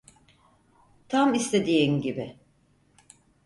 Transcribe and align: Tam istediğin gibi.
Tam 1.09 1.33
istediğin 1.33 2.01
gibi. 2.01 2.39